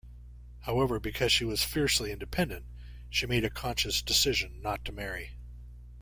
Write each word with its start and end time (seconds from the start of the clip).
However, 0.61 0.99
because 0.99 1.31
she 1.31 1.45
was 1.45 1.63
fiercely 1.63 2.11
independent, 2.11 2.65
she 3.11 3.27
made 3.27 3.45
a 3.45 3.51
conscious 3.51 4.01
decision 4.01 4.59
not 4.59 4.83
to 4.85 4.91
marry. 4.91 5.33